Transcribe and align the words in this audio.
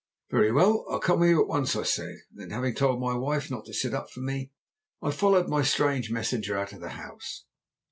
"'Very 0.31 0.51
well, 0.51 0.83
I'll 0.89 0.97
come 0.99 1.19
with 1.19 1.29
you 1.29 1.41
at 1.43 1.47
once,' 1.47 1.75
I 1.75 1.83
said. 1.83 2.15
Then, 2.33 2.49
having 2.49 2.73
told 2.73 2.99
my 2.99 3.13
wife 3.13 3.51
not 3.51 3.65
to 3.65 3.73
sit 3.75 3.93
up 3.93 4.09
for 4.09 4.21
me, 4.21 4.51
I 4.99 5.11
followed 5.11 5.47
my 5.47 5.61
strange 5.61 6.09
messenger 6.09 6.57
out 6.57 6.73
of 6.73 6.79
the 6.81 6.89
house. 6.97 7.45